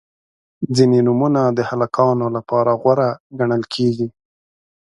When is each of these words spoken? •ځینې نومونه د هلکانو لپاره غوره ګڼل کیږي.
•ځینې 0.75 0.99
نومونه 1.07 1.41
د 1.57 1.59
هلکانو 1.69 2.25
لپاره 2.35 2.71
غوره 2.81 3.09
ګڼل 3.39 3.63
کیږي. 3.73 4.07